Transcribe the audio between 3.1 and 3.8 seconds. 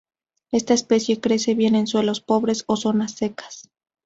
secas.